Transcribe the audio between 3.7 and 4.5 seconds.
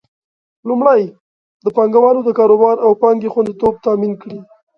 تامین کړي.